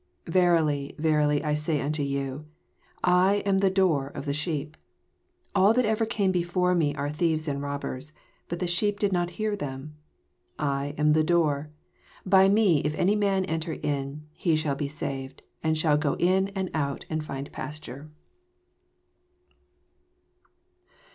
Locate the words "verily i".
0.97-1.53